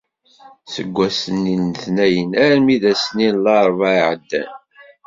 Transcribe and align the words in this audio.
Seg 0.73 0.87
wass-nni 0.95 1.55
n 1.61 1.63
letnayen 1.71 2.31
armi 2.47 2.75
d 2.81 2.83
ass-nni 2.91 3.29
n 3.33 3.37
larebɛa 3.43 3.93
iɛeddan. 4.01 4.49